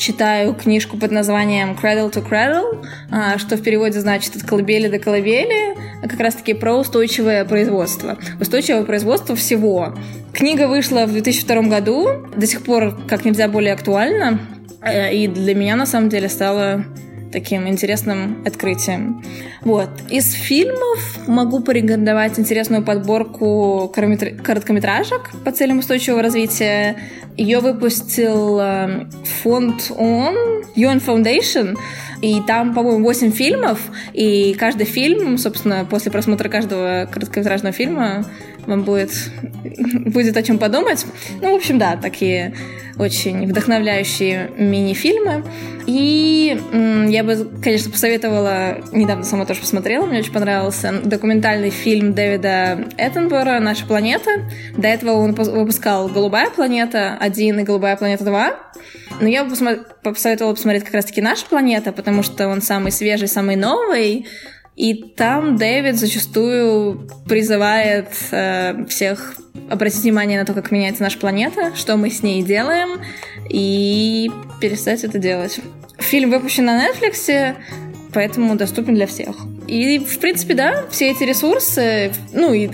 читаю 0.00 0.54
книжку 0.54 0.96
под 0.96 1.10
названием 1.10 1.76
Cradle 1.80 2.10
to 2.10 2.26
Cradle, 2.26 2.84
а, 3.10 3.38
что 3.38 3.56
в 3.56 3.62
переводе 3.62 4.00
значит 4.00 4.34
от 4.34 4.42
колыбели 4.42 4.88
до 4.88 4.98
колыбели, 4.98 5.76
как 6.00 6.18
раз-таки 6.18 6.54
про 6.54 6.78
устойчивое 6.78 7.44
производство. 7.44 8.18
Устойчивое 8.40 8.84
производство 8.84 9.36
всего. 9.36 9.94
Книга 10.32 10.68
вышла 10.68 11.04
в 11.04 11.12
2002 11.12 11.62
году, 11.62 12.08
до 12.34 12.46
сих 12.46 12.64
пор 12.64 12.98
как 13.06 13.26
нельзя 13.26 13.46
более 13.46 13.74
актуальна, 13.74 14.40
э, 14.82 15.14
и 15.14 15.28
для 15.28 15.54
меня 15.54 15.76
на 15.76 15.84
самом 15.84 16.08
деле 16.08 16.30
стала 16.30 16.86
таким 17.32 17.68
интересным 17.68 18.42
открытием. 18.44 19.22
Вот. 19.62 19.90
Из 20.10 20.32
фильмов 20.32 21.18
могу 21.26 21.60
порекомендовать 21.60 22.38
интересную 22.38 22.82
подборку 22.82 23.90
короткометражек 23.94 25.30
по 25.44 25.52
целям 25.52 25.78
устойчивого 25.78 26.22
развития. 26.22 26.96
Ее 27.36 27.60
выпустил 27.60 28.58
э, 28.60 29.06
фонд 29.42 29.90
ООН, 29.96 30.64
UN 30.76 31.04
Foundation, 31.04 31.76
и 32.20 32.40
там, 32.46 32.74
по-моему, 32.74 33.04
8 33.04 33.32
фильмов, 33.32 33.80
и 34.12 34.54
каждый 34.54 34.84
фильм, 34.84 35.38
собственно, 35.38 35.86
после 35.88 36.12
просмотра 36.12 36.48
каждого 36.48 37.08
короткометражного 37.10 37.72
фильма 37.72 38.26
вам 38.70 38.84
будет, 38.84 39.10
будет 40.06 40.36
о 40.36 40.42
чем 40.42 40.58
подумать. 40.58 41.04
Ну, 41.42 41.52
в 41.52 41.56
общем, 41.56 41.78
да, 41.78 41.96
такие 41.96 42.54
очень 42.98 43.46
вдохновляющие 43.46 44.50
мини-фильмы. 44.56 45.44
И 45.86 46.60
я 47.08 47.24
бы, 47.24 47.50
конечно, 47.62 47.90
посоветовала, 47.90 48.78
недавно 48.92 49.24
сама 49.24 49.46
тоже 49.46 49.60
посмотрела, 49.60 50.06
мне 50.06 50.20
очень 50.20 50.32
понравился 50.32 51.00
документальный 51.02 51.70
фильм 51.70 52.12
Дэвида 52.12 52.88
Эттенбора 52.98 53.58
«Наша 53.58 53.86
планета». 53.86 54.30
До 54.76 54.86
этого 54.86 55.12
он 55.12 55.32
выпускал 55.32 56.08
«Голубая 56.08 56.50
планета 56.50 57.18
1» 57.20 57.60
и 57.60 57.64
«Голубая 57.64 57.96
планета 57.96 58.24
2». 58.24 58.54
Но 59.20 59.28
я 59.28 59.44
бы 59.44 59.54
посоветовала 60.02 60.54
посмотреть 60.54 60.84
как 60.84 60.94
раз-таки 60.94 61.20
«Наша 61.20 61.46
планета», 61.46 61.92
потому 61.92 62.22
что 62.22 62.48
он 62.48 62.62
самый 62.62 62.92
свежий, 62.92 63.28
самый 63.28 63.56
новый, 63.56 64.26
и 64.80 64.94
там 64.94 65.58
Дэвид 65.58 65.96
зачастую 65.96 67.06
призывает 67.28 68.08
э, 68.30 68.86
всех 68.88 69.36
обратить 69.68 70.02
внимание 70.04 70.40
на 70.40 70.46
то, 70.46 70.54
как 70.54 70.70
меняется 70.70 71.02
наша 71.02 71.18
планета, 71.18 71.76
что 71.76 71.98
мы 71.98 72.08
с 72.08 72.22
ней 72.22 72.42
делаем, 72.42 72.98
и 73.50 74.30
перестать 74.58 75.04
это 75.04 75.18
делать. 75.18 75.60
Фильм 75.98 76.30
выпущен 76.30 76.64
на 76.64 76.82
Netflix, 76.82 77.56
поэтому 78.14 78.56
доступен 78.56 78.94
для 78.94 79.06
всех. 79.06 79.36
И, 79.68 79.98
в 79.98 80.18
принципе, 80.18 80.54
да, 80.54 80.86
все 80.90 81.10
эти 81.10 81.24
ресурсы, 81.24 82.10
ну, 82.32 82.54
и, 82.54 82.64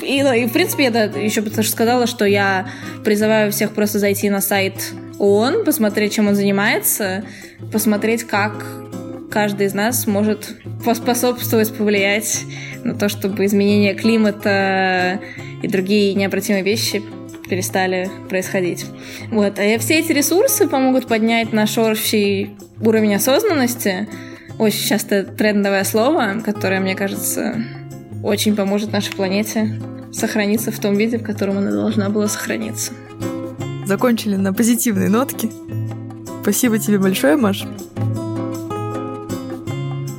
и, 0.00 0.20
и 0.20 0.46
в 0.46 0.52
принципе, 0.52 0.84
я 0.84 0.90
да, 0.92 1.04
еще 1.06 1.42
потому 1.42 1.64
сказала, 1.64 2.06
что 2.06 2.24
я 2.24 2.68
призываю 3.04 3.50
всех 3.50 3.72
просто 3.72 3.98
зайти 3.98 4.30
на 4.30 4.40
сайт 4.40 4.92
ООН, 5.18 5.64
посмотреть, 5.64 6.14
чем 6.14 6.28
он 6.28 6.36
занимается, 6.36 7.24
посмотреть, 7.72 8.22
как 8.22 8.64
каждый 9.30 9.66
из 9.66 9.74
нас 9.74 10.06
может 10.06 10.56
поспособствовать, 10.84 11.74
повлиять 11.74 12.44
на 12.84 12.94
то, 12.94 13.08
чтобы 13.08 13.44
изменение 13.44 13.94
климата 13.94 15.20
и 15.62 15.68
другие 15.68 16.14
необратимые 16.14 16.62
вещи 16.62 17.02
перестали 17.48 18.10
происходить. 18.28 18.86
Вот. 19.30 19.58
А 19.58 19.78
все 19.78 19.98
эти 19.98 20.12
ресурсы 20.12 20.68
помогут 20.68 21.06
поднять 21.06 21.52
наш 21.52 21.78
общий 21.78 22.56
уровень 22.80 23.14
осознанности. 23.14 24.08
Очень 24.58 24.88
часто 24.88 25.24
трендовое 25.24 25.84
слово, 25.84 26.42
которое, 26.44 26.80
мне 26.80 26.94
кажется, 26.94 27.62
очень 28.22 28.56
поможет 28.56 28.92
нашей 28.92 29.14
планете 29.14 29.80
сохраниться 30.12 30.72
в 30.72 30.78
том 30.78 30.96
виде, 30.96 31.18
в 31.18 31.22
котором 31.22 31.58
она 31.58 31.70
должна 31.70 32.08
была 32.10 32.28
сохраниться. 32.28 32.92
Закончили 33.86 34.36
на 34.36 34.52
позитивной 34.52 35.08
нотке. 35.08 35.48
Спасибо 36.42 36.78
тебе 36.78 36.98
большое, 36.98 37.36
Маш. 37.36 37.64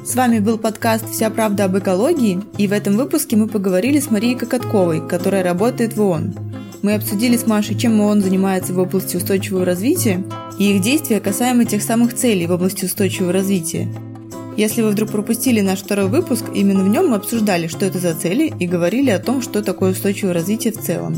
С 0.09 0.15
вами 0.15 0.39
был 0.39 0.57
подкаст 0.57 1.07
«Вся 1.11 1.29
правда 1.29 1.65
об 1.65 1.77
экологии», 1.77 2.41
и 2.57 2.67
в 2.67 2.73
этом 2.73 2.97
выпуске 2.97 3.35
мы 3.35 3.47
поговорили 3.47 3.99
с 3.99 4.09
Марией 4.09 4.35
Кокотковой, 4.35 5.07
которая 5.07 5.43
работает 5.43 5.95
в 5.95 6.01
ООН. 6.01 6.33
Мы 6.81 6.95
обсудили 6.95 7.37
с 7.37 7.45
Машей, 7.45 7.77
чем 7.77 8.01
ООН 8.01 8.21
занимается 8.21 8.73
в 8.73 8.79
области 8.79 9.17
устойчивого 9.17 9.65
развития 9.65 10.23
и 10.57 10.73
их 10.73 10.81
действия 10.81 11.19
касаемо 11.19 11.65
тех 11.65 11.83
самых 11.83 12.15
целей 12.15 12.47
в 12.47 12.51
области 12.51 12.85
устойчивого 12.85 13.31
развития. 13.31 13.87
Если 14.57 14.81
вы 14.81 14.89
вдруг 14.89 15.11
пропустили 15.11 15.61
наш 15.61 15.83
второй 15.83 16.07
выпуск, 16.07 16.45
именно 16.55 16.83
в 16.83 16.89
нем 16.89 17.09
мы 17.09 17.17
обсуждали, 17.17 17.67
что 17.67 17.85
это 17.85 17.99
за 17.99 18.15
цели 18.15 18.51
и 18.59 18.65
говорили 18.65 19.11
о 19.11 19.19
том, 19.19 19.43
что 19.43 19.61
такое 19.61 19.91
устойчивое 19.91 20.33
развитие 20.33 20.73
в 20.73 20.81
целом. 20.81 21.15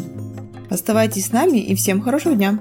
Оставайтесь 0.69 1.27
с 1.27 1.31
нами 1.31 1.59
и 1.59 1.75
всем 1.75 2.01
хорошего 2.01 2.35
дня! 2.35 2.59